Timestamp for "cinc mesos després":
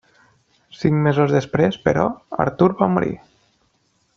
0.77-1.77